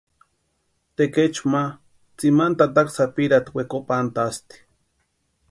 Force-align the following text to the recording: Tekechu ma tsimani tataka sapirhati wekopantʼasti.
Tekechu 0.95 1.43
ma 1.51 1.63
tsimani 2.17 2.55
tataka 2.59 2.91
sapirhati 2.97 3.51
wekopantʼasti. 3.55 4.55